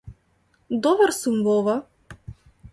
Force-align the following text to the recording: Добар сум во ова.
Добар 0.87 1.13
сум 1.19 1.37
во 1.49 1.55
ова. 1.61 1.79